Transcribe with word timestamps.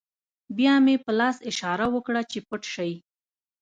بیا 0.57 0.73
مې 0.85 0.95
په 1.05 1.11
لاس 1.19 1.37
اشاره 1.49 1.85
وکړه 1.91 2.21
چې 2.31 2.39
پټ 2.47 2.61
شئ 2.73 2.91